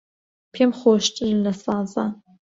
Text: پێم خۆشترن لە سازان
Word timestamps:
پێم 0.53 0.71
خۆشترن 0.79 1.37
لە 1.45 1.53
سازان 1.63 2.11